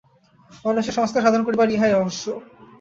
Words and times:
মানুষের 0.65 0.97
সংস্কার-সাধন 0.97 1.41
করিবার 1.43 1.67
ইহাই 1.71 1.91
রহস্য। 1.93 2.25